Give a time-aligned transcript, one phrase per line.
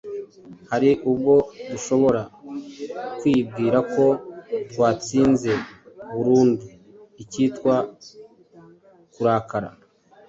[0.71, 1.33] Hari ubwo
[1.71, 2.21] dushobora
[3.19, 4.05] kwibwira ko
[4.69, 5.51] twatsinze
[6.13, 6.65] burundu
[7.23, 7.75] ikitwa
[9.13, 9.69] kurakara,